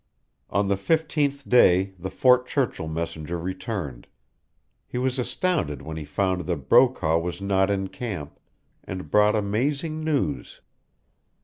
[0.49, 4.07] On the fifteenth day the Fort Churchill messenger returned.
[4.87, 8.39] He was astounded when he found that Brokaw was not in camp,
[8.83, 10.59] and brought amazing news.